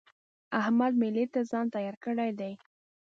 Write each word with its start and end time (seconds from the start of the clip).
احمد 0.59 0.93
مېلې 1.01 1.25
ته 1.33 1.39
ځان 1.51 1.65
تيار 1.75 1.95
کړی 2.05 2.31
دی. 2.39 2.53